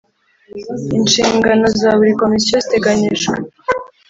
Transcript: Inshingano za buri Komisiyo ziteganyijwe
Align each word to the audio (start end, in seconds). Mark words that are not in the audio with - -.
Inshingano 0.97 1.65
za 1.79 1.89
buri 1.97 2.13
Komisiyo 2.21 2.55
ziteganyijwe 2.63 3.35